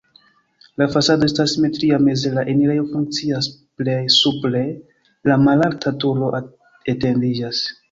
[0.81, 3.51] La fasado estas simetria, meze la enirejo funkcias,
[3.83, 4.65] plej supre
[5.33, 6.35] la malalta turo
[6.97, 7.65] etendiĝas.